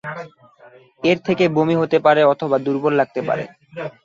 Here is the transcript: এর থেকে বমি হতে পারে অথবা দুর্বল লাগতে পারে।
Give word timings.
এর 1.03 1.17
থেকে 1.27 1.45
বমি 1.55 1.75
হতে 1.81 1.97
পারে 2.05 2.21
অথবা 2.33 2.57
দুর্বল 2.65 2.93
লাগতে 2.99 3.21
পারে। 3.27 3.43